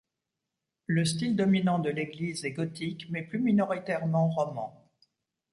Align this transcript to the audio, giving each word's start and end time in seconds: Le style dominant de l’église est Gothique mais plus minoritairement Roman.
Le 0.87 1.05
style 1.05 1.35
dominant 1.35 1.77
de 1.77 1.91
l’église 1.91 2.43
est 2.43 2.53
Gothique 2.53 3.05
mais 3.11 3.21
plus 3.21 3.37
minoritairement 3.37 4.29
Roman. 4.31 4.89